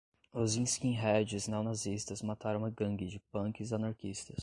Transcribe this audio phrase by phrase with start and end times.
[0.33, 4.39] Os skinheads neonazistas mataram uma gangue de punks anarquistas